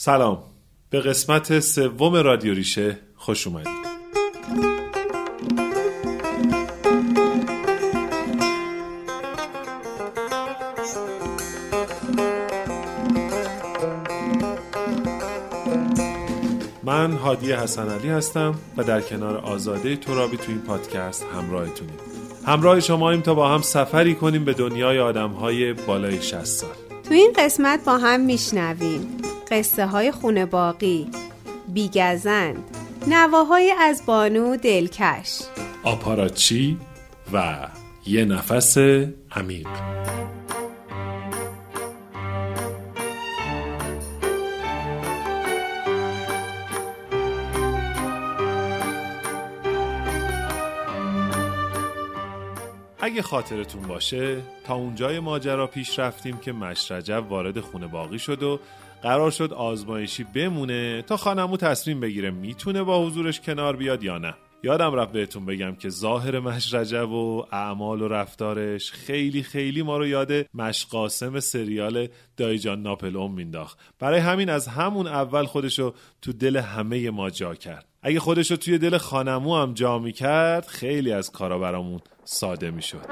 [0.00, 0.38] سلام.
[0.90, 3.68] به قسمت سوم رادیو ریشه خوش اومدید.
[16.82, 21.98] من هادی حسن علی هستم و در کنار آزاده ترابی تو این پادکست همراهتونیم.
[22.46, 26.70] همراه شما ایم تا با هم سفری کنیم به دنیای آدم های بالای 60 سال.
[27.08, 29.18] تو این قسمت با هم میشنویم.
[29.50, 31.10] قصه های خونه باقی
[31.68, 32.64] بیگزند.
[33.06, 35.40] نواهای از بانو دلکش.
[35.82, 36.78] آپاراچی
[37.32, 37.68] و
[38.06, 38.78] یه نفس
[39.30, 39.68] عمیق.
[53.00, 58.60] اگه خاطرتون باشه تا اونجای ماجرا پیش رفتیم که مشرجب وارد خونه باقی شد و
[59.02, 64.34] قرار شد آزمایشی بمونه تا خانمو تصمیم بگیره می‌تونه با حضورش کنار بیاد یا نه.
[64.62, 70.06] یادم رفت بهتون بگم که ظاهر مشرجب و اعمال و رفتارش خیلی خیلی ما رو
[70.06, 73.78] یاد مشقاسم سریال دایجان ناپل اوم مینداخت.
[73.98, 77.84] برای همین از همون اول خودشو تو دل همه ما جا کرد.
[78.02, 83.06] اگه خودشو توی دل خانمو هم جا می‌کرد خیلی از کارا برامون ساده می‌شد.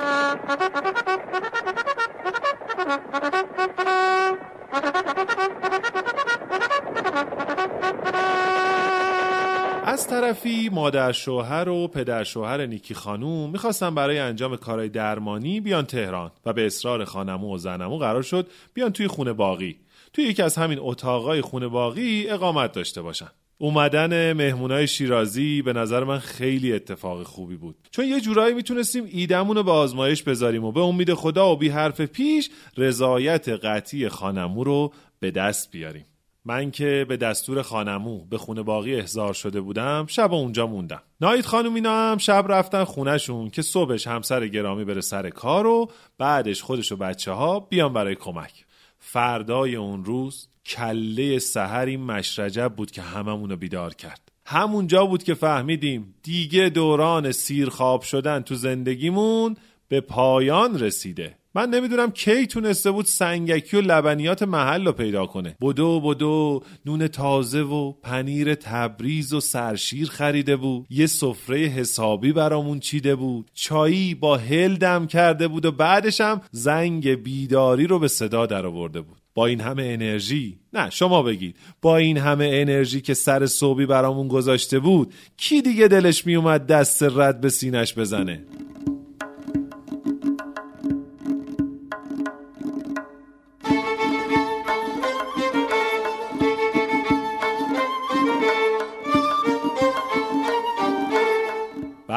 [10.26, 16.30] طرفی مادر شوهر و پدر شوهر نیکی خانوم می‌خواستن برای انجام کارهای درمانی بیان تهران
[16.46, 19.76] و به اصرار خانمو و زنمو قرار شد بیان توی خونه باقی.
[20.12, 23.28] توی یکی از همین اتاقای خونه باقی اقامت داشته باشن.
[23.58, 27.76] اومدن مهمونای شیرازی به نظر من خیلی اتفاق خوبی بود.
[27.90, 31.68] چون یه جورایی می‌تونستیم ایدمون رو به آزمایش بذاریم و به امید خدا و بی
[31.68, 36.04] حرف پیش رضایت قطعی خانمو رو به دست بیاریم.
[36.48, 41.02] من که به دستور خانمو به خونه باقی احضار شده بودم شب اونجا موندم.
[41.20, 45.90] نایید خانم اینا هم شب رفتن خونهشون که صبحش همسر گرامی بره سر کار و
[46.18, 48.64] بعدش خودش و بچه ها بیان برای کمک.
[48.98, 54.32] فردای اون روز کله سحر مشرجب بود که هممونو بیدار کرد.
[54.46, 59.56] همونجا بود که فهمیدیم دیگه دوران سیر خواب شدن تو زندگیمون
[59.88, 61.36] به پایان رسیده.
[61.56, 65.56] من نمی‌دونم کی تونسته بود سنگکی و لبنیات محل رو پیدا کنه.
[65.60, 70.86] بدو بدو نون تازه و پنیر تبریز و سرشیر خریده بود.
[70.90, 73.50] یه سفره حسابی برامون چیده بود.
[73.54, 78.66] چایی با هل دم کرده بود و بعدش هم زنگ بیداری رو به صدا در
[78.66, 79.16] آورده بود.
[79.34, 81.56] با این همه انرژی؟ نه شما بگید.
[81.82, 87.02] با این همه انرژی که سر صوبی برامون گذاشته بود کی دیگه دلش میومد دست
[87.02, 88.42] رد به سینش بزنه؟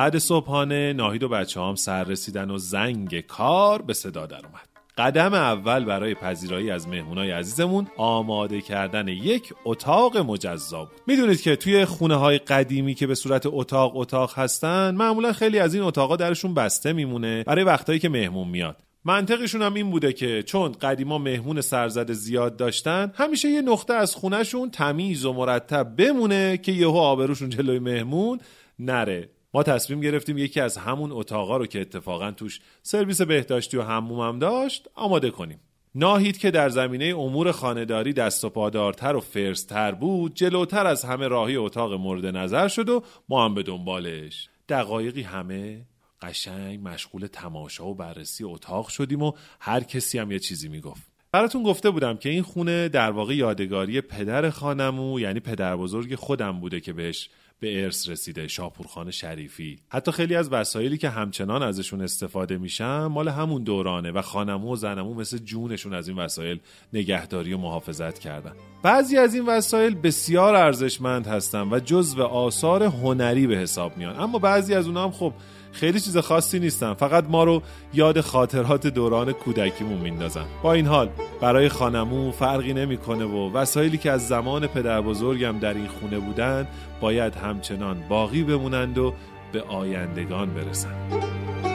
[0.10, 4.70] بعد صبحانه ناهید و بچه هم سر رسیدن و زنگ کار به صدا در اومد.
[4.98, 11.02] قدم اول برای پذیرایی از مهمونای عزیزمون آماده کردن یک اتاق مجزا بود.
[11.08, 15.74] می‌دونید که توی خونه های قدیمی که به صورت اتاق اتاق هستن معمولا خیلی از
[15.74, 18.84] این اتاقا درشون بسته میمونه برای وقتایی که مهمون میاد.
[19.06, 24.16] منطقشون هم این بوده که چون قدیما مهمون سرزده زیاد داشتن همیشه یه نقطه از
[24.16, 28.40] خونهشون تمیز و مرتب بمونه که یهو آبروشون جلوی مهمون
[28.80, 29.30] نره.
[29.54, 34.20] ما تصمیم گرفتیم یکی از همون اتاقا رو که اتفاقا توش سرویس بهداشتی و حموم
[34.20, 35.60] هم داشت آماده کنیم.
[35.96, 41.28] ناهید که در زمینه امور خانهداری دست و پادارتر و فرستر بود جلوتر از همه
[41.28, 44.50] راهی اتاق مورد نظر شد و ما هم به دنبالش.
[44.70, 45.86] دقایقی همه
[46.22, 51.10] قشنگ مشغول تماشا و بررسی اتاق شدیم و هر کسی هم یه چیزی می‌گفت.
[51.32, 56.60] براتون گفته بودم که این خونه در واقع یادگاری پدر خانمو یعنی پدر بزرگ خودم
[56.60, 57.30] بوده که بهش
[57.60, 59.80] به ارث رسیده شاپورخان شریفی.
[59.90, 64.76] حتی خیلی از وسایلی که همچنان ازشون استفاده میشن مال همون دورانه و خانمو و
[64.76, 66.60] زنمو مثل جونشون از این وسایل
[66.94, 68.52] نگهداری و محافظت کردن.
[68.84, 74.20] بعضی از این وسایل بسیار ارزشمند هستن و جزو آثار هنری به حساب میان.
[74.20, 75.34] اما بعضی از اونها هم خب
[75.72, 76.94] خیلی چیز خاصی نیستن.
[76.94, 77.62] فقط ما رو
[77.94, 80.46] یاد خاطرات دوران کودکیمون میندازن.
[80.64, 81.10] با این حال
[81.42, 86.68] برای خانمو فرقی نمی‌کنه و وسایلی که از زمان پدر بزرگم در این خونه بودن
[87.02, 89.14] باید همچنان باقی بمونند و
[89.52, 91.69] به آیندگان برسند.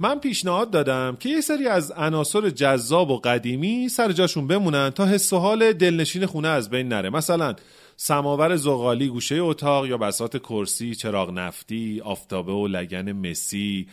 [0.00, 5.06] من پیشنهاد دادم که یه سری از عناصر جذاب و قدیمی سر جاشون بمونن تا
[5.06, 7.10] حس و حال دلنشین خونه از بین نره.
[7.10, 7.54] مثلا
[7.96, 13.86] سماور زغالی گوشه اتاق یا بسات کرسی چراغ نفتی آفتابه و لگن مسی.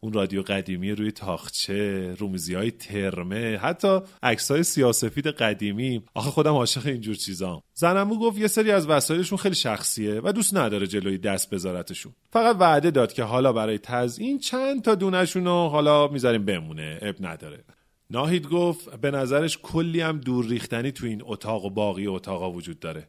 [0.00, 6.02] اون رادیو قدیمی روی تاخچه رومیزی های ترمه حتی عکس های سیاسفید قدیمی.
[6.14, 7.62] آخه خودم عاشق اینجور چیزام.
[7.74, 12.12] زنمو گفت یه سری از وسایلشون خیلی شخصیه و دوست نداره جلوی دست بذارتشون.
[12.32, 16.98] فقط وعده داد که حالا برای تزیین چند تا دونشون رو حالا می‌ذاریم بمونه.
[17.02, 17.64] اب نداره.
[18.10, 22.80] ناهید گفت به نظرش کلی هم دور ریختنی تو این اتاق و باقی اتاقا وجود
[22.80, 23.08] داره.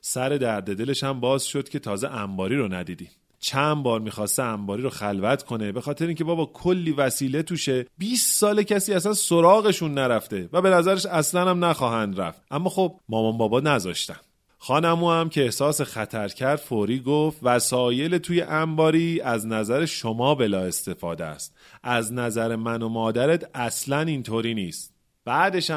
[0.00, 3.10] سر درد دلش هم باز شد که تازه انباری رو ندیدیم.
[3.38, 7.86] چند بار می‌خواسته انباری رو خلوت کنه به خاطر اینکه بابا کلی وسیله توشه.
[7.98, 12.42] 20 سال کسی اصلا سراغشون نرفته و به نظرش اصلا هم نخواهند رفت.
[12.50, 14.16] اما خب مامان بابا نذاشتن.
[14.58, 20.60] خانمو هم که احساس خطر کرد فوری گفت وسایل توی انباری از نظر شما بلا
[20.60, 21.56] استفاده است.
[21.82, 24.94] از نظر من و مادرت اصلا اینطوری نیست.
[25.24, 25.70] بعدش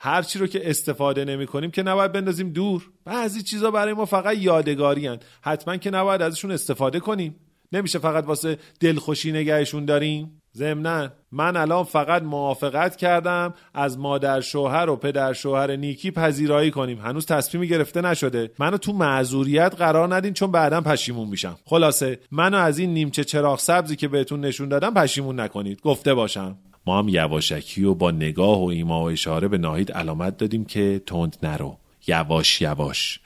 [0.00, 2.90] هرچی رو که استفاده نمی کنیم که نباید بندازیم دور.
[3.04, 5.18] بعضی چیزا برای ما فقط یادگاری هن.
[5.42, 7.36] حتما که نباید ازشون استفاده کنیم.
[7.72, 10.42] نمیشه فقط واسه دلخوشی نگهشون داریم.
[10.56, 16.98] ضمنا من الان فقط موافقت کردم از مادر شوهر و پدر شوهر نیکی پذیرایی کنیم.
[16.98, 18.50] هنوز تصمیمی گرفته نشده.
[18.58, 21.58] منو تو معذوریت قرار ندین چون بعدا پشیمون میشم.
[21.64, 25.80] خلاصه منو از این نیمچه چراغ سبزی که بهتون نشون دادم پشیمون نکنید.
[25.80, 26.58] گفته باشم.
[26.90, 31.02] ما هم یواشکی و با نگاه و ایما و اشاره به ناهید علامت دادیم که
[31.06, 31.76] تند نرو.
[32.06, 33.20] یواش یواش.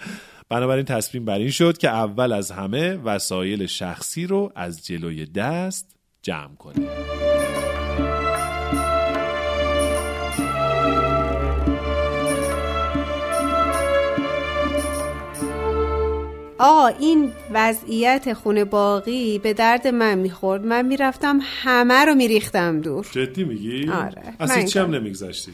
[0.48, 5.96] بنابراین تصمیم بر این شد که اول از همه وسایل شخصی رو از جلوی دست
[6.22, 6.88] جمع کنیم.
[16.58, 20.66] آقا این وضعیت خونه باقی به درد من می‌خورد.
[20.66, 23.06] من می‌رفتم همه رو میریختم دور.
[23.12, 24.22] جدی میگی؟ آره.
[24.38, 24.94] از من هیچی هم.
[24.94, 25.52] نمیگذشتی؟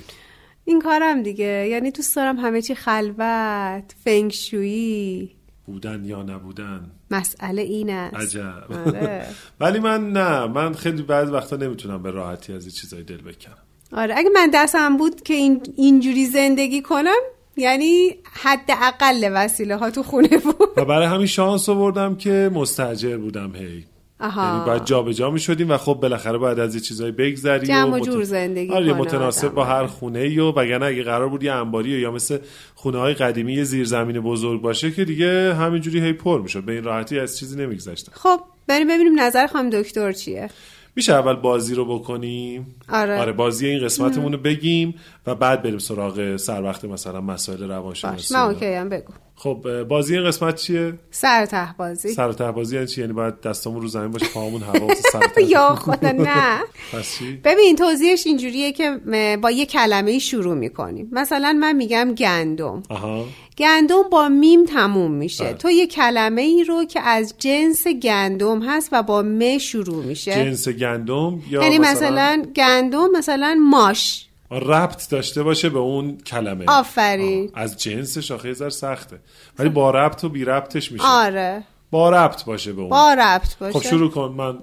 [0.64, 1.44] این کارم دیگه.
[1.70, 5.30] یعنی دوست دارم همه چی خلوت فنگشویی
[5.66, 8.16] بودن یا نبودن؟ مسئله این است.
[8.36, 8.64] عجب.
[8.86, 9.26] آره.
[9.60, 10.46] ولی من نه.
[10.46, 13.56] من خیلی بعض وقتا نمی‌تونم به راحتی از این چیزای دل بکنم.
[13.92, 14.14] آره.
[14.18, 17.20] اگه من دستم بود که این اینجوری زندگی کنم
[17.60, 20.68] یعنی حد اقل وسیله ها تو خونه بود.
[20.76, 23.84] و برای همین شانس آوردم که مستاجر بودم هی.
[24.20, 24.54] آها.
[24.54, 27.98] یعنی باید جابجا می شدیم و خب بالاخره باید از یه چیزایی بگذری جمع و
[27.98, 29.54] جور زندگی آره متناسب آدم.
[29.54, 32.38] با هر خونه ای و وگرنه اگه قرار بود یه انباری یا مثل
[32.74, 36.64] خونه های قدیمی یه زیرزمین بزرگ باشه که دیگه همینجوری هی پر می‌شد.
[36.64, 38.12] به این راحتی از چیزی نمیگذشتم.
[38.14, 40.50] خب بریم ببینیم نظر خانم دکتر چیه.
[41.00, 43.20] میشه اول بازی رو بکنیم آره.
[43.20, 44.94] آره بازی این قسمتمون رو بگیم
[45.26, 48.40] و بعد بریم سراغ سر وقت مثلا مسائل روانشناسی من.
[48.40, 52.08] اوکی هم بگو خب بازی این قسمت چیه؟ سر ته بازی.
[52.08, 55.40] سر ته بازی یعنی چی؟ یعنی باید دستامون رو زمین باشه پاهمون هوا سر.
[55.48, 56.60] یا خدا نه.
[57.44, 59.00] ببین توضیحش اینجوریه که
[59.42, 61.08] با یه کلمه شروع می‌کنیم.
[61.12, 62.82] مثلا من میگم گندم.
[62.88, 63.24] آها.
[63.58, 65.44] گندم با میم تموم میشه.
[65.44, 65.52] بله.
[65.52, 70.34] تو یه کلمه ای رو که از جنس گندم هست و با م شروع میشه.
[70.34, 74.29] جنس گندم یا یعنی مثلا, مثلا گندم مثلا ماش.
[74.50, 76.64] ربط داشته باشه به اون کلمه.
[76.68, 77.50] آفرین.
[77.54, 79.18] از جنسش آخه یه سخته.
[79.58, 81.04] ولی با ربط و بی ربطش میشه.
[81.06, 81.62] آره.
[81.90, 82.90] با ربط باشه به اون.
[82.90, 83.78] با ربط باشه.
[83.78, 84.34] خب شروع کن.
[84.36, 84.58] من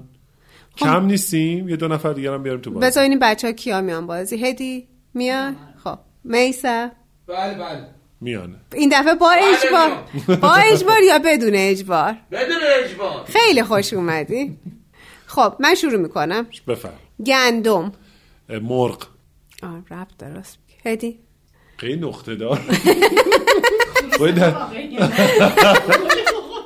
[0.78, 2.88] کم نیستیم یه دو نفر دیگه هم بیاریم تو بازی.
[2.88, 4.45] بذار این بچه ها کیا میان بازی.
[4.45, 6.00] هدی میان؟ خب.
[6.24, 6.89] میسا؟
[7.28, 7.88] بله بله.
[8.22, 10.04] میانه این دفعه با اجبار.
[10.42, 13.25] با اجبار یا بدون اجبار؟ بدون اجبار.
[13.25, 14.57] خیلی خوش اومدی.
[15.25, 16.48] خب من شروع می‌کنم.
[16.68, 16.89] بفر
[17.25, 17.92] گندم.
[18.50, 19.08] مرغ.
[19.64, 20.58] آه ربط درست.
[20.86, 21.20] هدی؟
[21.78, 22.62] خیلی نقطه دار.
[24.20, 24.56] باید در-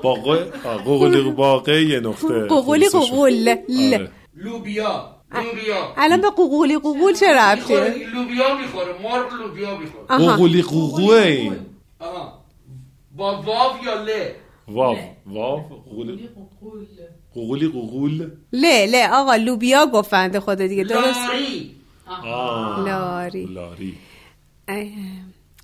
[0.03, 2.47] با قو- آه، قوقلی باقی یه نقطه.
[2.47, 3.11] قوقولی خلاصه شد.
[3.13, 3.49] قوقول ل
[3.93, 4.09] آره.
[4.35, 5.15] لوبیا.
[5.33, 5.93] لوبیا.
[5.97, 7.95] الان به قوقولی قوقول چه می‌خوره.
[8.13, 8.93] لوبیا می‌خوره.
[9.03, 10.05] مرغ لوبیا می‌خوره.
[10.09, 10.35] آها.
[10.37, 11.55] قوقلی قوقوه این
[11.99, 12.41] آها.
[13.15, 14.09] با واو یا ل؟
[14.67, 14.97] واو.
[15.25, 15.57] واو.
[15.59, 16.29] قوقلی
[17.33, 18.95] قوقلی قوقول ل ل.
[19.13, 20.83] آقا لوبیا گفتند خدا دیگه.
[20.83, 21.80] درست؟ لاری.
[22.25, 22.85] آه.
[22.85, 23.45] لاری.
[23.45, 23.97] لاری.
[24.67, 24.85] اه.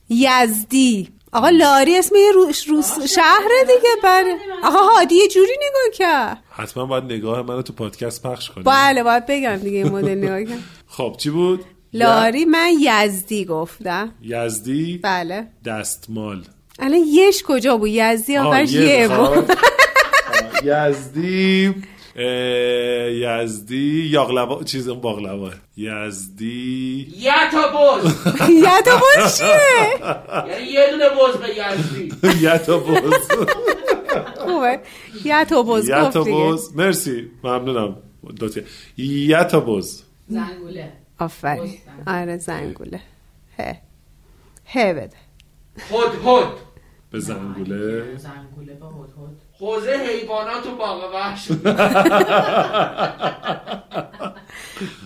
[0.10, 1.10] یزدی.
[1.32, 4.36] آقا لاری اسم یه روس, روس شهر دیگه بله.
[4.64, 6.44] آقا هادی یه جوری نگاه کرد.
[6.50, 8.64] حتما باید نگاه منو تو پادکست پخش کنی.
[8.64, 10.64] بله باید بگم دیگه این مدل نگاه کرد.
[10.88, 14.12] خب چی بود؟ لاری من یزدی گفتم.
[14.22, 15.48] یزدی؟ بله.
[15.66, 16.44] دستمال.
[16.80, 19.52] الان یش کجا بود؟ یزدی آخرش یه بود.
[20.64, 21.76] یزدی.
[22.18, 27.14] یزدی یاغلوا چیز اون باقلوا یزدی.
[27.18, 28.14] یا تا بز
[28.86, 29.48] تا چیه؟
[30.50, 32.14] یعنی یه دونه بز به یزدی.
[32.46, 33.14] یتا بوز
[34.38, 34.80] خوبه
[36.12, 36.38] تا دیگه.
[36.38, 37.32] بوز مرسی.
[37.44, 37.98] ممنونم.
[38.40, 38.64] دوتی
[38.98, 40.94] یتا بوز زنگوله.
[41.20, 41.78] آفرین.
[42.08, 43.00] آره زنگوله.
[43.58, 43.82] هه
[44.66, 45.18] هه بده.
[45.78, 46.67] هد هد.
[47.12, 48.18] به زنگوله.
[48.18, 49.38] زنگوله با هد هد.
[49.60, 51.48] حوزه حیوانات و باغ وحش.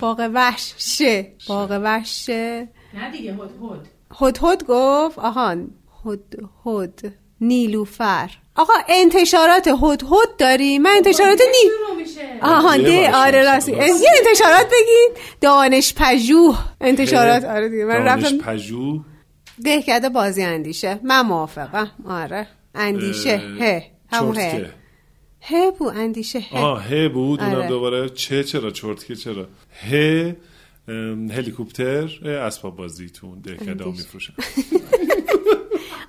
[0.01, 2.67] باغ وحش شه باغ وحش شه.
[2.93, 3.87] نه دیگه هد هد.
[4.19, 5.69] هد هد گفت آهان
[6.05, 6.19] هد
[6.65, 8.29] هد نیلوفر.
[8.55, 12.21] آقا انتشارات هد هد داری؟ من انتشارات نی شروع میشه.
[12.41, 13.71] آها ده آره راستی.
[13.75, 14.03] راست.
[14.03, 15.23] یه انتشارات بگید.
[15.41, 17.85] دانش پژوه انتشارات آره دیگه.
[17.85, 19.01] من دانش رفتم پژوه
[19.65, 20.99] دهکده بازی اندیشه.
[21.03, 21.91] من موافقم.
[22.07, 22.47] آره.
[22.75, 23.29] اندیشه.
[23.29, 23.83] اه، هه.
[24.11, 24.69] همون هه.
[25.41, 25.87] هه بو.
[25.95, 26.39] اندیشه.
[26.39, 26.57] هه.
[26.57, 27.41] آه ه بود.
[27.41, 27.67] اونم آره.
[27.67, 29.47] دوباره چه چرا؟ چرتکه چرا؟
[29.91, 30.35] ه
[30.87, 34.33] ام، هلیکوپتر اسباب بازی تو دهکده ها میفروشن.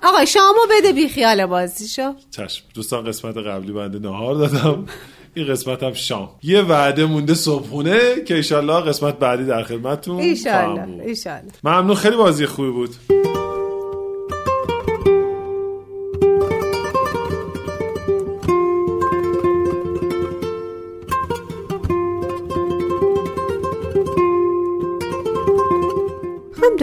[0.03, 2.65] آقا شامو بده بی خیال بازیشو چشم.
[2.73, 4.85] دوستان قسمت قبلی بنده نهار دادم.
[5.33, 6.29] این قسمت هم شام.
[6.43, 11.03] یه وعده مونده صبحونه که ایشالله قسمت بعدی در خدمتتون ایشالله.
[11.03, 11.95] ایشالله ممنون.
[11.95, 12.95] خیلی بازی خوبی بود.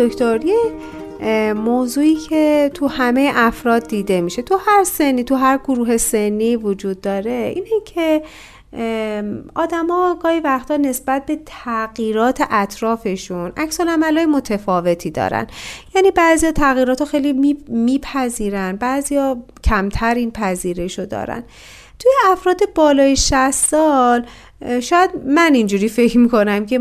[0.01, 0.57] هم دکتر یه
[1.21, 4.43] اه، موضوعی که تو همه افراد دیده میشه.
[4.43, 7.53] تو هر سنی تو هر گروه سنی وجود داره.
[7.55, 8.23] اینه که
[9.55, 15.47] آدما گاهی وقتا نسبت به تغییرات اطرافشون عکس های متفاوتی دارن.
[15.95, 21.43] یعنی بعضی تغییرات رو خیلی می- میپذیرن بعضی کمتر این پذیرش رو دارن.
[22.01, 24.27] توی افراد بالای 60 سال
[24.83, 26.81] شاید من اینجوری فکر می‌کنم که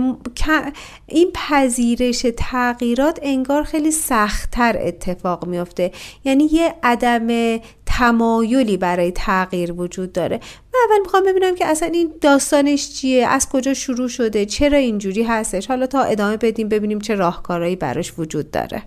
[1.07, 5.91] این پذیرش تغییرات انگار خیلی سختتر اتفاق میفته
[6.23, 10.39] یعنی یه عدم تمایلی برای تغییر وجود داره.
[10.73, 15.23] من اول می‌خوام ببینم که اصلا این داستانش چیه؟ از کجا شروع شده؟ چرا اینجوری
[15.23, 18.83] هستش؟ حالا تا ادامه بدیم ببینیم چه راهکارهایی براش وجود داره.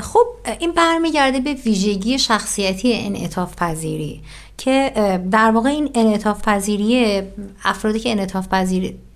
[0.00, 0.26] خب
[0.58, 4.20] این برمیگرده به ویژگی شخصیتی انعطاف پذیری.
[4.64, 4.92] که
[5.30, 7.22] در واقع این انعطاف پذیری
[7.64, 8.48] افرادی که انعطاف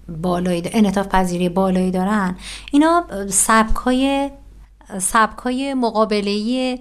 [0.08, 2.36] بالایی انعطاف پذیری بالایی دارن
[2.72, 3.26] اینا اه،
[4.98, 6.78] سبکای سبکای مقابله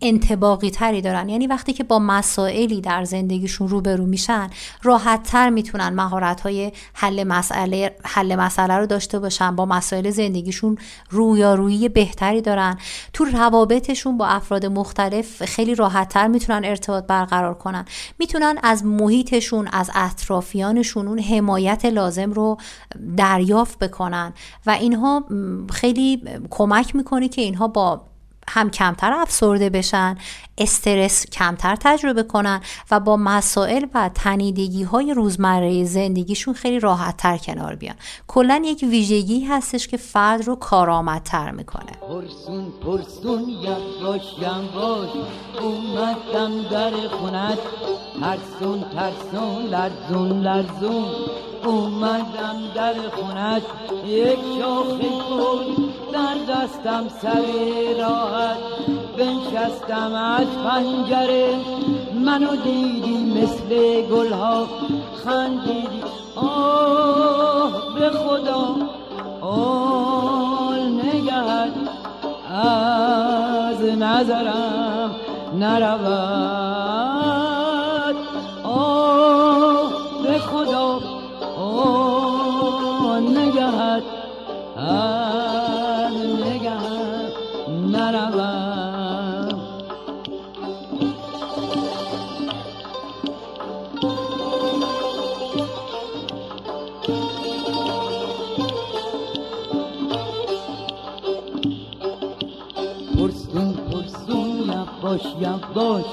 [0.00, 1.28] انتباقی تری دارن.
[1.28, 4.50] یعنی وقتی که با مسائلی در زندگیشون روبرو میشن
[4.82, 10.78] راحت تر می‌تونن مهارت های حل مسئله حل مسئله رو داشته باشن با مسائل زندگیشون
[11.10, 12.78] رویارویی بهتری دارن.
[13.12, 17.84] تو روابطشون با افراد مختلف خیلی راحت تر می‌تونن ارتباط برقرار کنن.
[18.18, 22.56] می‌تونن از محیطشون از اطرافیانشون اون حمایت لازم رو
[23.16, 24.32] دریافت بکنن.
[24.66, 25.24] و اینها
[25.70, 28.00] خیلی کمک می‌کنه که اینها با
[28.48, 30.18] هم کمتر افسرده بشن.
[30.58, 37.36] استرس کمتر تجربه کنن و با مسائل و تنیدگی های روزمره زندگیشون خیلی راحت تر
[37.36, 37.96] کنار بیان.
[38.26, 41.92] کلا یک ویژگی هستش که فرد رو کارآمدتر می‌کنه.
[42.08, 45.08] پرسون پرسون یواش یواش
[45.60, 47.58] اومدم در خونت.
[48.20, 51.04] ترسون ترسون لرزون لرزون.
[51.64, 53.62] اومدم در خونت.
[54.06, 54.86] یک شاخ
[55.30, 55.74] گل
[56.12, 57.44] در دستم سر
[57.98, 58.56] راحت.
[59.18, 61.54] بنشستم از پنجره.
[62.24, 64.66] منو دیدی مثل گلها.
[65.24, 66.02] خندیدی.
[66.36, 68.76] آه به خدا.
[69.40, 71.72] آه نگهت.
[72.50, 75.10] از نظرم
[75.58, 76.83] نرود.
[105.14, 106.04] یواش یواش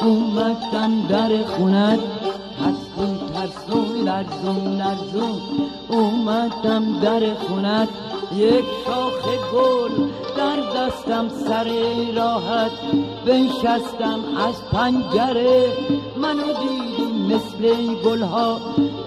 [0.00, 1.98] اومدم در خونت.
[2.58, 5.40] ترسون ترسون لرزون لرزون
[5.88, 7.88] اومدم در خونت.
[8.36, 9.24] یک شاخ
[9.54, 9.90] گل
[10.36, 11.70] در دستم سر
[12.16, 12.70] راحت.
[13.26, 15.72] بنشستم از پنجره.
[16.16, 18.60] منو دیدی مثل گلها.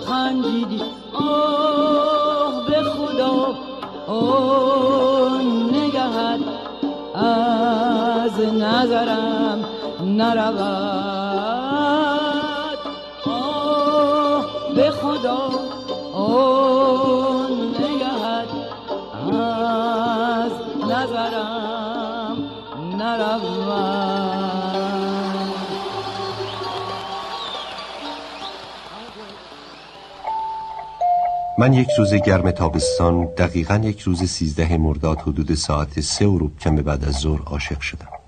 [0.06, 0.82] خندیدی
[1.14, 3.56] آه به خدا.
[4.08, 5.42] آه
[5.72, 6.62] نگهت.
[7.16, 9.41] از نظرم
[10.18, 10.62] نرود.
[13.26, 15.50] آه به خدا
[16.14, 17.50] آه
[17.80, 18.50] نگهت.
[19.32, 20.52] از
[20.84, 22.38] نظرم
[22.98, 23.92] نرود.
[31.58, 36.60] من یک روز گرم تابستان دقیقا یک روز سیزده مرداد حدود ساعت سه و روب
[36.60, 38.21] کم بعد از ظهر عاشق شدم.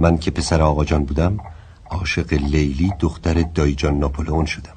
[0.00, 1.40] من که پسر آقا جان بودم
[1.90, 4.76] عاشق لیلی دختر دایجان ناپولئون شدم.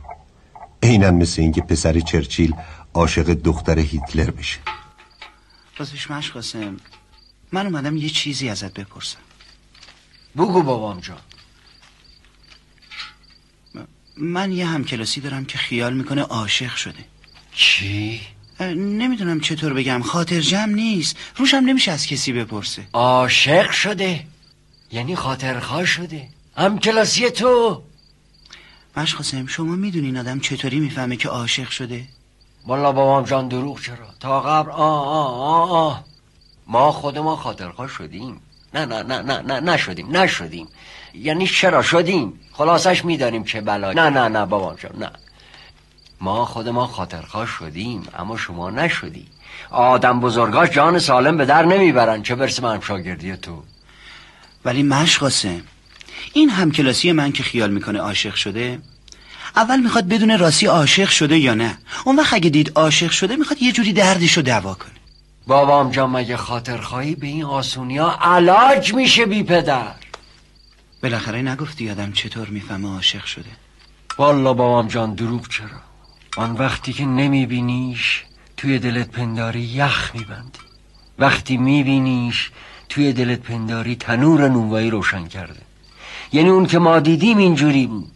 [0.84, 2.56] عینا مثل اینکه پسر چرچیل
[2.94, 4.60] عاشق دختر هیتلر بشه.
[5.77, 6.77] راستش مشق قاسم
[7.51, 9.20] من اومدم یه چیزی ازت بپرسم.
[10.38, 11.18] بگو بابام جان.
[14.18, 17.06] من یه همکلاسی دارم که خیال می‌کنه عاشق شده.
[17.53, 18.22] چی؟
[18.75, 21.15] نمی‌دونم چطور بگم خاطر جمع نیست.
[21.36, 22.88] روشم نمیشه از کسی بپرسه.
[22.94, 24.25] عاشق شده؟
[24.94, 26.28] یعنی خاطرخواه شده.
[26.58, 27.82] هم کلاسی تو.
[28.98, 32.04] مشق قاسم شما می‌دونین آدم چطوری می‌فهمه که عاشق شده؟
[32.68, 36.04] والا بابام جان دروغ چرا؟ تا قبل آه آه آه آه.
[36.68, 38.42] ما خود ما خاطرخواه شدیم.
[38.74, 40.68] نه نه نه نه نه نشدیم نشدیم.
[41.14, 45.12] یعنی چرا شدیم؟ خلاصش می‌دانیم چه بلایی نه نه نه بابام جان نه.
[46.22, 49.28] ما خود ما خاطرخواه شدیم اما شما نشدی.
[49.72, 52.24] آدم بزرگاش جان سالم به در نمی‌برن.
[52.24, 53.64] چه برسه من شاگردی تو؟
[54.65, 55.62] ولی مشق قاسم
[56.34, 58.79] این همکلاسی من که خیال می‌کنه عاشق شده
[59.55, 63.62] اول می‌خواد بدون راستی عاشق شده یا نه؟ اون وقت اگه دید عاشق شده می‌خواد
[63.62, 64.91] یه جوری دردشو دوا کنه.
[65.48, 69.96] بابام جان مگه خاطرخواهی به این آسونیا علاج میشه بی پدر؟
[71.03, 73.50] بالاخره نگفتی آدم چطور می‌فهمه عاشق شده.
[74.17, 75.82] والا بابام جان دروغ چرا؟
[76.38, 78.24] آن وقتی که نمیبینیش
[78.58, 80.60] توی دلت پنداری یخ میبندی.
[81.20, 82.51] وقتی میبینیش
[82.94, 85.60] توی دلت پنداری تنور نونوایی روشن کرده.
[86.34, 88.12] یعنی اون که ما دیدیم اینجوری بود.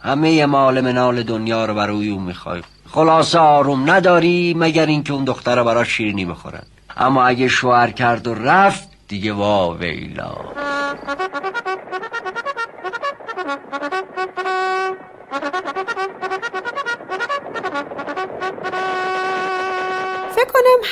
[0.00, 2.62] همه مال منال دنیا رو برای اون می‌خوای.
[2.90, 6.62] خلاصه آروم نداری مگر اینکه اون دختر برای شیرینی بخورن.
[6.96, 10.34] اما اگه شوهر کرد و رفت دیگه وا ویلا.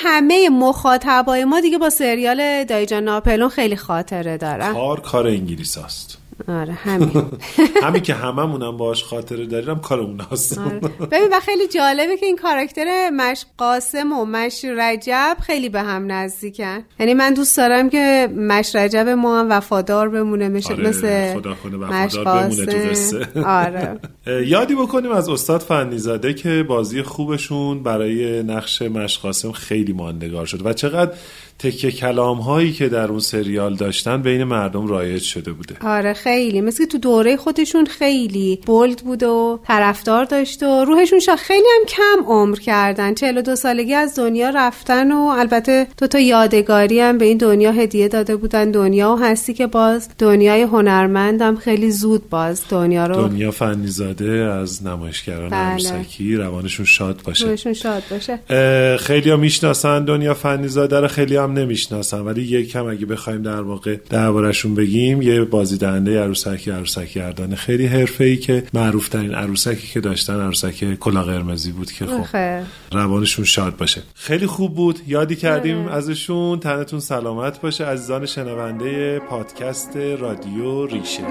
[0.05, 4.73] همه مخاطبای ما دیگه با سریال دایجان ناپلون خیلی خاطره دارن.
[4.73, 6.19] کار کار انگلیس هست
[6.49, 7.23] آره همین.
[7.85, 10.59] همین که هممونم باش خاطره داریم کار اون هست.
[10.59, 10.79] آره.
[11.11, 16.13] ببین و خیلی جالبه که این کاراکتر مش قاسم و مش رجب خیلی به هم
[16.13, 16.85] نزدیکن.
[17.01, 21.55] یعنی من دوست دارم که مش رجب ما هم وفادار بمونه مثل آره، مثل خدا
[21.55, 22.91] کنه مش وفادار بمونه تو قاسم.
[22.91, 23.43] قصه.
[23.45, 23.99] آره.
[24.55, 30.67] یادی بکنیم از استاد فنیزاده که بازی خوبشون برای نقش مشقاسم خیلی ماندگار شد.
[30.67, 31.13] و چقدر
[31.59, 35.77] تکه کلام هایی که در اون سریال داشتن بین مردم رایج شده بوده.
[35.81, 36.61] آره خیلی.
[36.61, 41.67] مثل که تو دوره خودشون خیلی بولد بود و طرفدار داشت و روحشون شا خیلی
[41.81, 43.15] هم کم عمر کردن.
[43.15, 48.09] 42 سالگی از دنیا رفتن و البته دو تا یادگاری هم به این دنیا هدیه
[48.09, 48.71] داده بودن.
[48.71, 54.31] دنیا و هستی که باز دنیای هنرمند هم خیلی زود باز دنیا رو دنیا فنیزاده
[54.31, 55.61] از نمایشگران بله.
[55.61, 57.47] عروسکی روانشون شاد باشه.
[57.47, 58.97] روحشون شاد باشه.
[58.97, 63.97] خیلی ها می‌شناسن دنیا فنیزاده رو خیلی هم نمی‌شناسن ولی یکم اگه بخوایم در واقع
[64.11, 70.41] دربارشون بگیم یه بازیدهنده عروسکی عروسک گردانه خیلی حرفه‌ای که معروف ترین عروسکی که داشتن
[70.41, 72.65] عروسک کلا قرمزی بود که خب.
[72.93, 74.03] روانشون شاد باشه.
[74.15, 75.01] خیلی خوب بود.
[75.07, 76.61] یادی کردیم ازشون.
[76.61, 77.85] تنتون سلامت باشه.
[77.85, 81.23] عزیزان شنونده پادکست رادیو ریشه.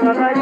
[0.00, 0.37] بیاله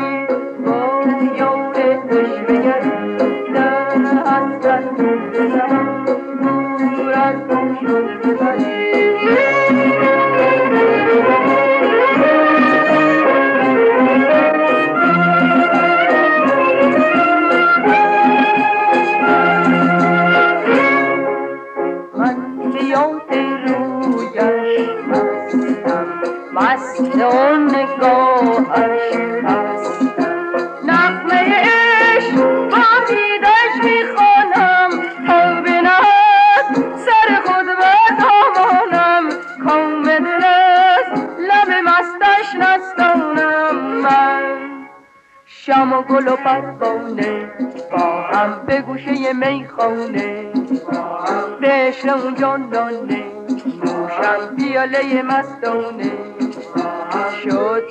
[46.08, 47.50] گل و پروانه
[47.92, 50.52] با هم به گوشه میخانه.
[51.60, 53.24] به عشق اون جانانه
[53.84, 56.12] نوشم پیاله مستانه.
[57.42, 57.82] شد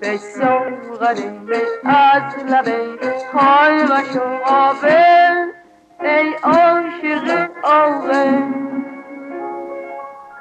[0.00, 2.98] به ساغره از لبه
[3.32, 5.52] حال مشو قابل
[6.00, 8.68] ای عاشق عاقل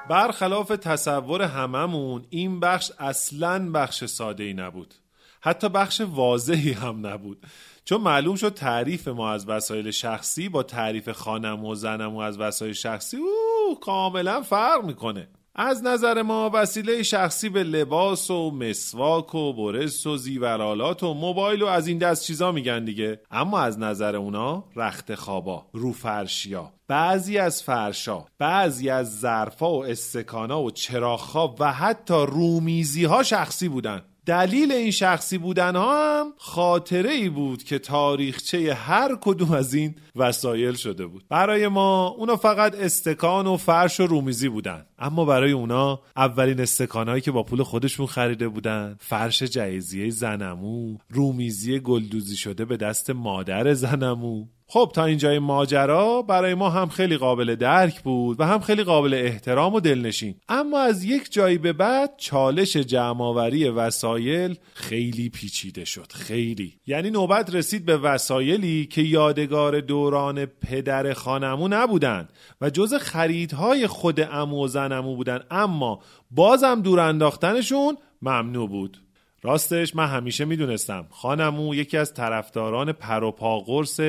[0.09, 4.93] برخلاف تصور هممون این بخش اصلا بخش ساده ای نبود.
[5.41, 7.45] حتی بخش واضحی هم نبود.
[7.85, 12.39] چون معلوم شد تعریف ما از وسایل شخصی با تعریف خانم و زنم و از
[12.39, 15.27] وسایل شخصی او کاملا فرق می‌کنه.
[15.59, 21.61] از نظر ما وسیله شخصی به لباس و مسواک و برس و زیورالات و موبایل
[21.61, 23.21] و از این دست چیزا میگن دیگه.
[23.31, 26.73] اما از نظر اونا رخت خوابا رو فرشیا.
[26.87, 33.69] بعضی از فرشا بعضی از ظرفا و استکانا و چراغها و حتی رومیزی ها شخصی
[33.69, 34.01] بودن.
[34.27, 39.95] دلیل این شخصی بودن ها هم خاطره ای بود که تاریخچه هر کدوم از این
[40.15, 41.23] وسایل شده بود.
[41.29, 44.85] برای ما اونا فقط استکان و فرش و رومیزی بودن.
[44.99, 51.79] اما برای اونا اولین استکانهایی که با پول خودشون خریده بودن فرش جهیزیه زنمو رومیزی
[51.79, 54.45] گلدوزی شده به دست مادر زنمو.
[54.69, 59.13] خب تا اینجای ماجرا برای ما هم خیلی قابل درک بود و هم خیلی قابل
[59.13, 60.35] احترام و دلنشین.
[60.49, 66.73] اما از یک جایی به بعد چالش جمعآوری وسایل خیلی پیچیده شد خیلی.
[66.87, 72.27] یعنی نوبت رسید به وسایلی که یادگار دوران پدر خانمو نبودن
[72.61, 75.39] و جز خریدهای خود امو و زنمو بودن.
[75.51, 75.99] اما
[76.31, 79.06] بازم دور انداختنشون ممنوع بود.
[79.47, 81.07] راستش من همیشه می‌دونستم.
[81.09, 83.99] خانمو یکی از طرفداران پروپاقرس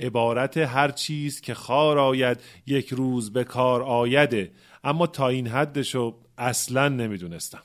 [0.00, 4.50] عبارت هر چیز که خار آید یک روز به کار آیده.
[4.84, 7.62] اما تا این حدشو اصلا نمی‌دونستم.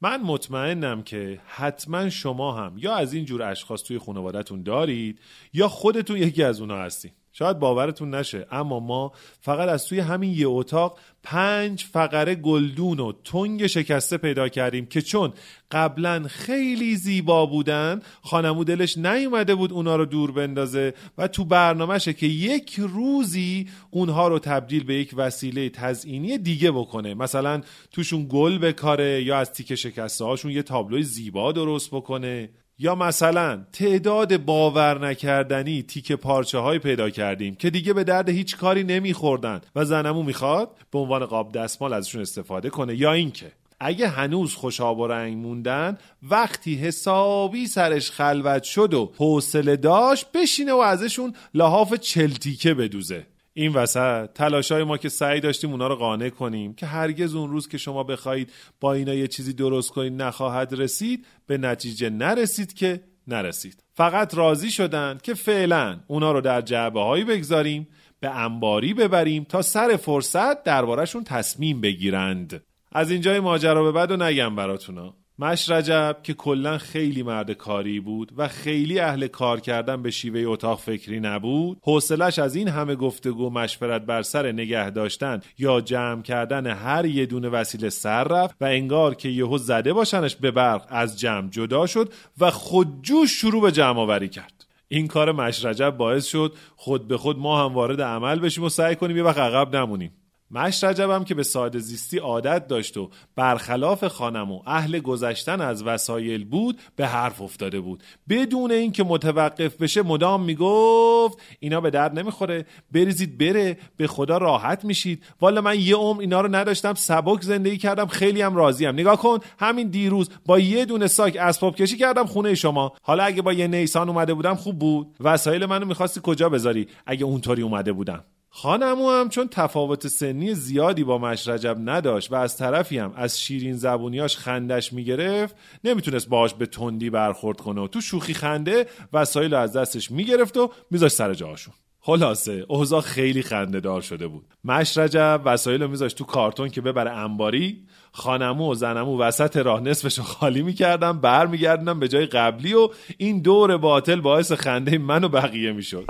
[0.00, 5.18] من مطمئنم که حتما شما هم یا از این جور اشخاص توی خانوادتون دارید
[5.52, 7.12] یا خودتون یکی از اونا هستین.
[7.32, 13.12] شاید باورتون نشه اما ما فقط از توی همین یه اتاق پنج فقره گلدون و
[13.24, 15.32] تنگ شکسته پیدا کردیم که چون
[15.70, 22.12] قبلا خیلی زیبا بودن خانمو دلش نیومده بود اونا رو دور بندازه و تو برنامهشه
[22.12, 27.14] که یک روزی اونها رو تبدیل به یک وسیله تزئینی دیگه بکنه.
[27.14, 32.50] مثلا توشون گل بکاره یا از تیکه شکسته هاشون یه تابلوی زیبا درست بکنه.
[32.78, 38.56] یا مثلا تعداد باور نکردنی تیک پارچه های پیدا کردیم که دیگه به درد هیچ
[38.56, 42.94] کاری نمیخوردن و زنمو می‌خواد به عنوان قاب دستمال ازشون استفاده کنه.
[42.96, 43.52] یا اینکه
[43.84, 50.72] اگه هنوز خوشاب و رنگ موندن وقتی حسابی سرش خلوت شد و حوصله داشت بشینه
[50.72, 53.26] و ازشون لحاف چلتیکه بدوزه.
[53.54, 54.32] این وسط.
[54.32, 58.02] تلاشای ما که سعی داشتیم اونا رو قانع کنیم که هرگز اون روز که شما
[58.02, 63.82] بخواهید با اینا یه چیزی درست کنید نخواهد رسید به نتیجه نرسید که نرسید.
[63.94, 67.88] فقط راضی شدن که فعلا اونا رو در جعبه هایی بگذاریم
[68.20, 72.62] به انباری ببریم تا سر فرصت دربارهشون تصمیم بگیرند.
[72.92, 75.14] از اینجای ماجرا به بعد و نگم براتونا.
[75.38, 80.40] مش رجب که کلا خیلی مرد کاری بود و خیلی اهل کار کردن به شیوه
[80.46, 86.22] اتاق فکری نبود حوصلش از این همه گفتگو مشورت بر سر نگه داشتن یا جمع
[86.22, 90.86] کردن هر یه دونه وسیله سر رفت و انگار که یهو زده باشنش به برق
[90.88, 94.66] از جمع جدا شد و خودجوش شروع به جمع آوری کرد.
[94.88, 98.96] این کار مشرجب باعث شد خود به خود ما هم وارد عمل بشیم و سعی
[98.96, 100.21] کنیم یه وقت عقب نمونیم.
[100.54, 105.82] مش رجبم که به ساده زیستی عادت داشت و برخلاف خانم و اهل گذشتن از
[105.82, 108.02] وسایل بود به حرف افتاده بود.
[108.28, 112.66] بدون اینکه متوقف بشه مدام می‌گفت اینا به درد نمی‌خوره.
[112.92, 113.78] بریزید بره.
[113.96, 115.24] به خدا راحت میشید.
[115.40, 116.94] والا من یه عمر اینا رو نداشتم.
[116.94, 118.06] سبک زندگی کردم.
[118.06, 118.88] خیلی هم راضیم.
[118.88, 122.92] نگاه کن همین دیروز با یه دونه ساک اسباب کشی کردم خونه شما.
[123.02, 125.06] حالا اگه با یه نیسان اومده بودم خوب بود.
[125.20, 128.24] وسایل منو می‌خواستی کجا بذاری؟ اگه اونطوری اومده بودم.
[128.54, 133.76] خانمو هم چون تفاوت سنی زیادی با مشرجب نداشت و از طرفی هم از شیرین
[133.76, 139.72] زبونیاش خندش می‌گرفت نمی‌تونست باهاش به تندی برخورد کنه و تو شوخی خنده وسایل از
[139.72, 144.44] دستش می‌گرفت و میذاشت سر جاشون خلاصه اوضاع خیلی خنده دار شده بود.
[144.64, 147.86] مشرجب وسایل رو میذاشت تو کارتون که ببره انباری.
[148.12, 152.88] خانمو و زنمو وسط راه نصفش رو خالی می‌کردم برمیگردنم به جای قبلی و
[153.18, 156.04] این دور باطل باعث خنده من و بقیه می‌شد.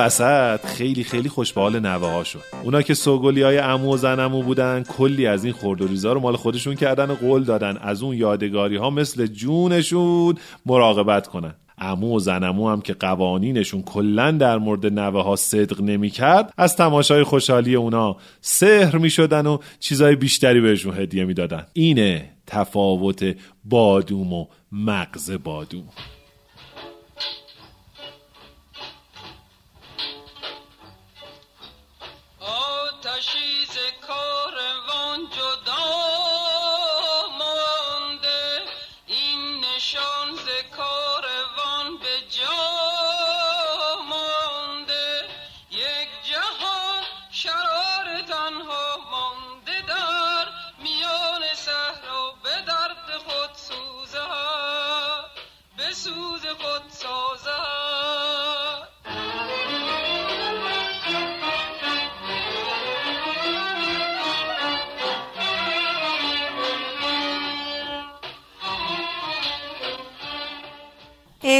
[0.00, 0.66] وسط.
[0.66, 2.42] خیلی خیلی خوش به نوه ها شد.
[2.64, 6.20] اونا که سوگلی های امو و زنمو بودن کلی از این خورد و ریزا رو
[6.20, 7.76] مال خودشون کردن و قول دادن.
[7.76, 10.34] از اون یادگاری ها مثل جونشون
[10.66, 11.54] مراقبت کنن.
[11.78, 17.22] امو و زنمو هم که قوانینشون کلا در مورد نوه ها صدق نمی‌کرد از تماشای
[17.22, 21.66] خوشحالی اونا سحر می‌شدن و چیزای بیشتری بهشون هدیه می‌دادن.
[21.72, 25.84] اینه تفاوت بادوم و مغز بادوم.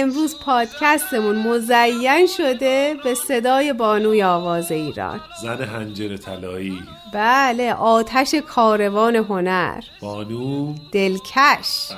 [0.01, 5.21] امروز پادکستمون مزین شده به صدای بانوی آواز ایران.
[5.43, 6.83] زن هنجر طلایی.
[7.15, 9.81] بله آتش کاروان هنر.
[10.01, 10.75] بانو.
[10.93, 11.89] دلکش.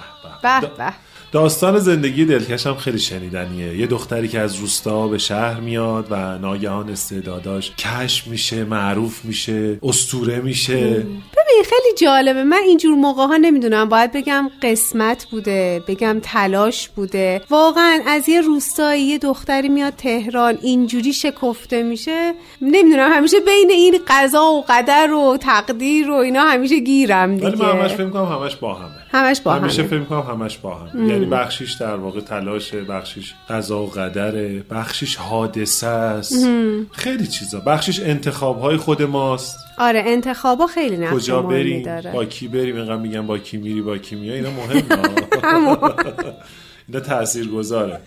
[0.42, 0.92] به به
[1.32, 3.78] داستان زندگی دلکش هم خیلی شنیدنیه.
[3.78, 9.78] یه دختری که از روستا به شهر میاد و ناگهان استعداداش کشف میشه معروف میشه
[9.82, 11.06] استوره میشه.
[11.52, 12.44] ببین خیلی جالبه.
[12.44, 17.42] من اینجور موقع ها نمی‌دونم باید بگم قسمت بوده بگم تلاش بوده.
[17.50, 22.34] واقعا از یه روستایی یه دختری میاد تهران اینجوری شکفته میشه.
[22.62, 27.66] نمی‌دونم همیشه بین این قضا و قدر و تقدیر و اینا همیشه گیرم ولی دیگه.
[27.66, 29.01] من همش فکر همش با همه.
[29.12, 29.90] همش با همیشه همه.
[29.90, 35.16] فکر می‌کنم همش با هم یعنی بخشیش در واقع تلاشه بخشیش قضا و قدره بخشیش
[35.16, 36.46] حادثه است.
[36.92, 37.60] خیلی چیزا.
[37.60, 39.56] بخشیش انتخاب های خود ماست.
[39.78, 42.12] آره انتخابا خیلی نقش کجا بریم؟ داره.
[42.12, 44.82] با کی بریم؟ اینقدر میگم با کی میری با کی میای؟ اینا مهمه.
[46.88, 48.00] اینا تأثیر گذاره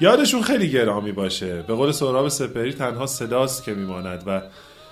[0.00, 1.62] یادشون خیلی گرامی باشه.
[1.62, 4.40] به قول سهراب سپهری تنها صداست که میماند و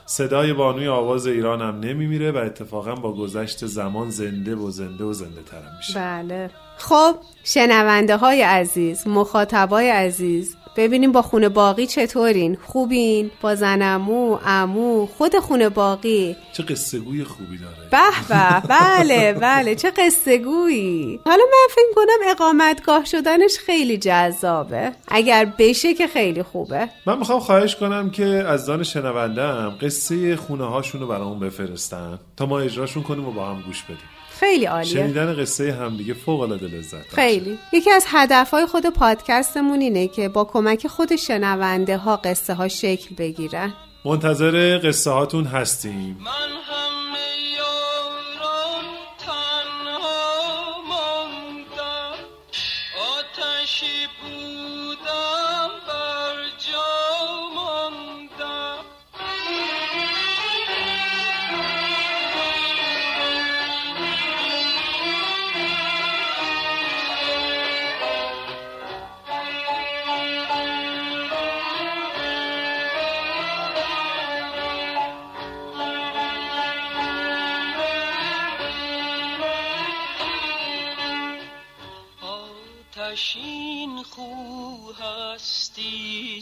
[0.06, 5.12] صدای بانوی آواز ایران هم نمیمیره و اتفاقا با گذشت زمان زنده و زنده و
[5.12, 5.94] زنده ترم میشه.
[5.94, 6.50] بله.
[6.76, 7.14] خب
[7.44, 15.38] شنونده های عزیز مخاطبای عزیز ببینیم با خونه باقی چطورین؟ خوبین؟ با زنمو امو خود
[15.38, 17.88] خونه باقی؟ چه قصه گوی خوبی داره.
[17.90, 24.92] به به بله بله چه قصه گویی حالا من فکر کنم اقامتگاه شدنش خیلی جذابه.
[25.08, 26.88] اگر بشه که خیلی خوبه.
[27.06, 32.18] من می‌خوام خواهش کنم که از دان شنوندم قصه خونه هاشون رو برامون بفرستن.
[32.36, 34.13] تا ما اجراشون کنیم و با هم گوش بدیم.
[34.40, 34.92] خیلی عالیه.
[34.92, 37.14] شنیدن قصه همدیگه فوق العاده لذت.
[37.14, 37.58] خیلی.
[37.72, 43.14] یکی از هدفهای خود پادکستمون اینه که با کمک خود شنونده ها قصه ها شکل
[43.14, 43.72] بگیرن.
[44.04, 46.18] منتظر قصه هاتون هستیم.
[46.20, 46.93] من همه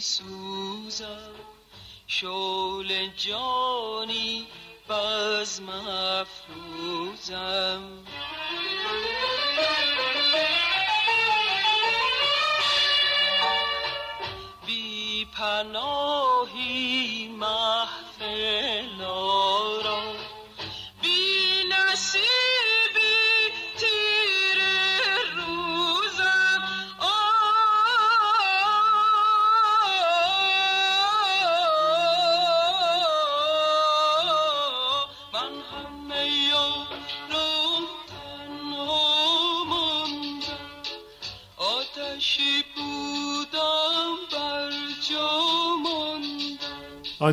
[0.03, 1.35] سوزم
[2.07, 4.47] شول جانی
[4.89, 5.69] بزم
[6.19, 7.81] افروزم
[14.65, 17.62] بی پناهی محفل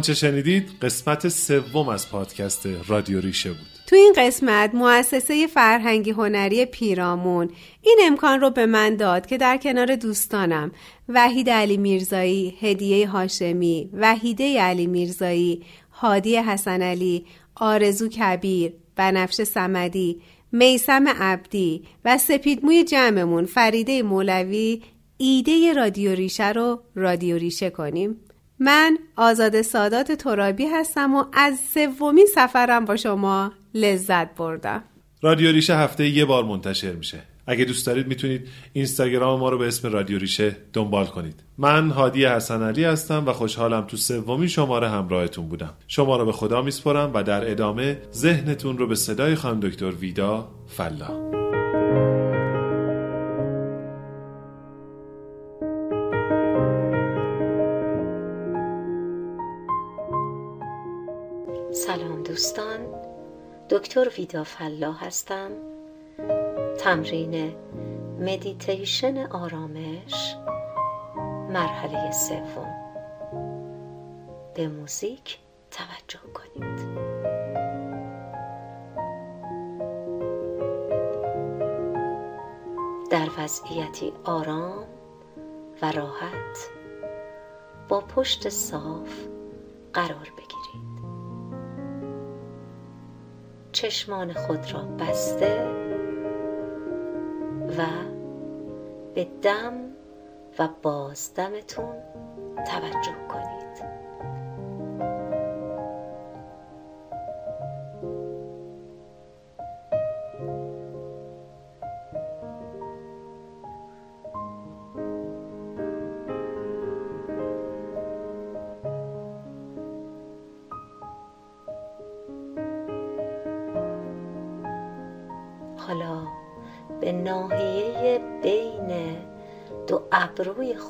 [0.00, 3.68] آنچه شنیدید قسمت سوم از پادکست رادیو ریشه بود.
[3.86, 7.50] تو این قسمت مؤسسه فرهنگی هنری پیرامون
[7.82, 10.72] این امکان رو به من داد که در کنار دوستانم
[11.08, 20.20] وحید علی میرزایی، هدیه هاشمی، وحیده علی میرزایی، هادی حسن علی، آرزو کبیر، بنفش سمدی،
[20.52, 24.82] میسم عبدی و سپیدموی جمعمون فریده مولوی
[25.16, 28.16] ایده رادیو ریشه رو رادیو ریشه کنیم.
[28.62, 34.82] من آزاد سادات ترابی هستم و از سومین سفرم با شما لذت بردم.
[35.22, 37.18] رادیو ریشه هفته یه بار منتشر میشه.
[37.46, 41.42] اگه دوست دارید می‌تونید اینستاگرام ما رو به اسم رادیو ریشه دنبال کنید.
[41.58, 45.74] من هادی حسن علی هستم و خوشحالم تو سومین شماره همراهتون بودم.
[45.88, 50.48] شما رو به خدا میسپرم و در ادامه ذهنتون رو به صدای خانم دکتر ویدا
[50.66, 51.39] فلا
[63.70, 65.50] دکتر ویدا فلا هستم.
[66.78, 67.54] تمرین
[68.20, 70.36] مدیتیشن آرامش
[71.50, 72.74] مرحله سوم.
[74.54, 75.38] به موزیک
[75.70, 76.80] توجه کنید.
[83.10, 84.84] در وضعیتی آرام
[85.82, 86.70] و راحت
[87.88, 89.26] با پشت صاف
[89.92, 90.59] قرار بگیرید.
[93.72, 95.66] چشمان خود را بسته
[97.78, 97.86] و
[99.14, 99.72] به دم
[100.58, 101.94] و بازدمتون
[102.66, 103.99] توجه کنید.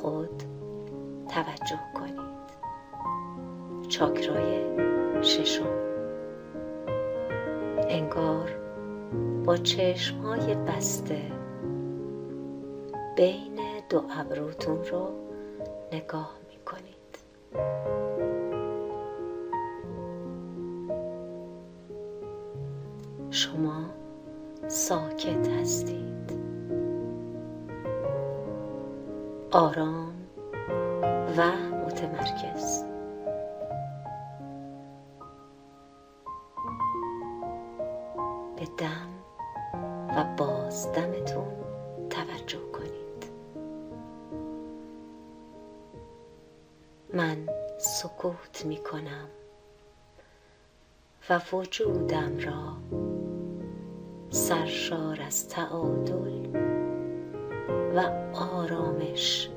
[0.00, 0.42] خود
[1.28, 2.20] توجه کنید.
[3.88, 4.60] چاکرای
[5.22, 5.66] ششم.
[7.88, 8.50] انگار
[9.44, 11.20] با چشمهای بسته
[13.16, 15.08] بین دو ابروتون رو
[15.92, 16.39] نگاه
[42.20, 43.30] توجه کنید.
[47.14, 49.28] من سکوت می کنم
[51.30, 52.76] و وجودم را
[54.30, 56.46] سرشار از تعادل
[57.94, 58.00] و
[58.35, 59.50] آرامش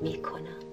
[0.00, 0.69] می کنم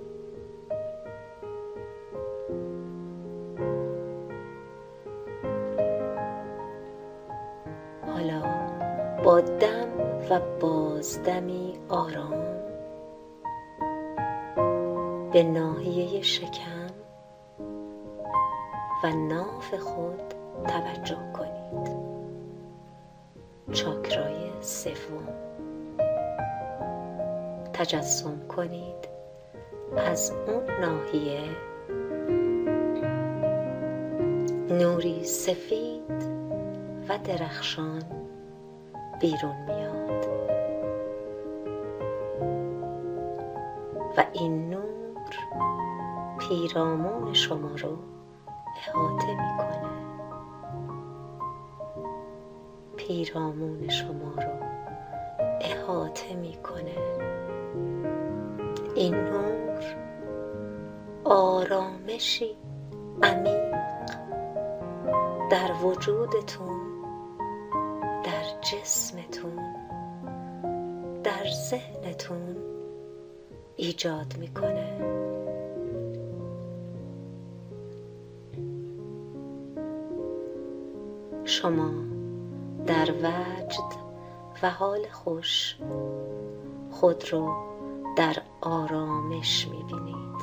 [11.27, 12.43] بازدمی آرام.
[15.33, 16.87] به ناحیه شکم
[19.03, 20.21] و ناف خود
[20.67, 21.97] توجه کنید.
[23.71, 25.27] چاکرای سوم.
[27.73, 29.07] تجسم کنید
[29.97, 31.41] از اون ناحیه.
[34.69, 36.23] نوری سفید
[37.09, 38.03] و درخشان
[39.21, 39.76] بیرون میاد
[44.17, 45.35] و این نور
[46.39, 47.97] پیرامون شما رو
[48.87, 49.91] احاطه می‌کنه.
[52.95, 54.51] پیرامون شما رو
[55.61, 56.97] احاطه می‌کنه.
[58.95, 59.95] این نور
[61.25, 62.57] آرامشی
[63.23, 63.77] عمیق
[65.51, 66.79] در وجودتون
[68.23, 69.59] در جسمتون
[71.23, 72.76] در ذهنتون
[73.79, 74.97] ایجاد می‌کنه.
[81.43, 81.89] شما
[82.87, 83.97] در وجد
[84.63, 85.77] و حال خوش
[86.91, 87.53] خود رو
[88.17, 90.41] در آرامش می‌بینید.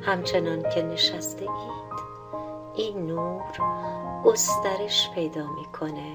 [0.00, 1.96] همچنان که نشسته اید
[2.74, 3.42] این نور
[4.24, 6.12] گسترش پیدا می‌کنه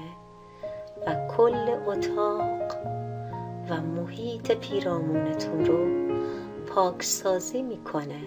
[1.06, 2.61] و کل اتاق
[3.70, 5.86] و محیط پیرامونتون رو
[6.66, 8.22] پاکسازی می‌کنه.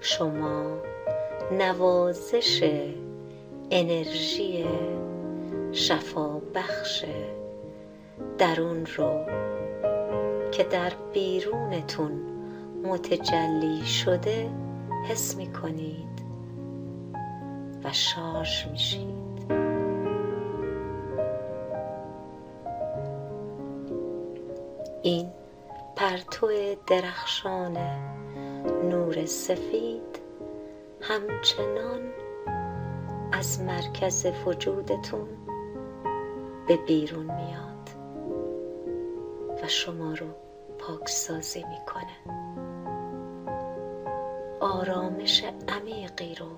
[0.00, 0.76] شما
[1.52, 2.70] نوازش
[3.70, 4.64] انرژی
[5.72, 7.04] شفا بخش
[8.38, 9.24] درون رو
[10.52, 12.12] که در بیرونتون
[12.84, 14.50] متجلی شده
[15.08, 16.22] حس می کنید
[17.84, 19.27] و شارژ میشید.
[25.08, 25.30] این
[25.96, 26.48] پرتو
[26.86, 27.76] درخشان
[28.90, 30.18] نور سفید
[31.00, 32.00] همچنان
[33.32, 35.28] از مرکز وجودتون
[36.68, 37.90] به بیرون میاد
[39.62, 40.26] و شما رو
[40.78, 42.36] پاکسازی می‌کنه.
[44.60, 46.48] آرامش عمیقی رو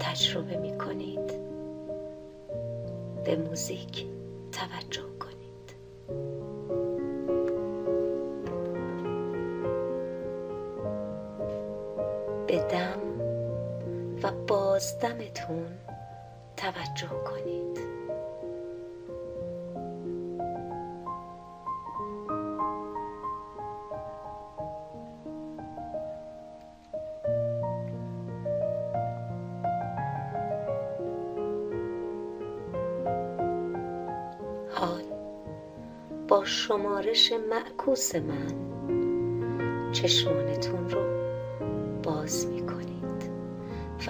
[0.00, 1.32] تجربه می‌کنید.
[3.24, 4.06] به موزیک
[4.52, 5.07] توجه
[15.02, 15.78] بازدمتون
[16.56, 17.78] توجه کنید.
[34.70, 35.02] حال
[36.28, 38.68] با شمارش معکوس من
[39.92, 41.00] چشمانتون رو
[42.02, 42.97] باز می کنید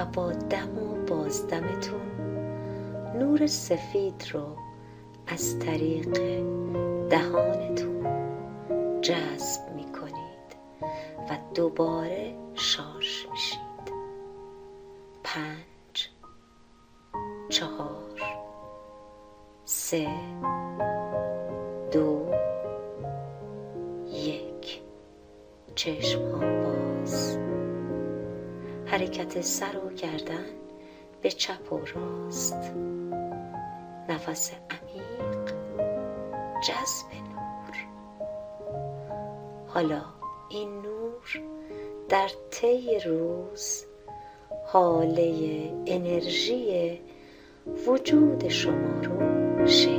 [0.05, 2.11] با دم و بازدمتون
[3.19, 4.57] نور سفید رو
[5.27, 6.19] از طریق
[7.09, 8.07] دهانتون
[9.03, 10.57] جذب می کنید
[11.31, 13.59] و دوباره شارژ میشید.
[15.25, 16.09] پنج
[17.49, 18.21] چهار
[19.65, 20.09] سه
[29.29, 30.45] حرکت سر و گردن
[31.23, 32.73] به چپ و راست.
[34.09, 35.53] نفس عمیق
[36.69, 37.77] جذب نور.
[39.67, 40.03] حالا
[40.51, 41.43] این نور
[42.09, 43.85] در طی روز
[44.67, 47.01] حاله انرژی
[47.87, 49.98] وجود شما رو شکل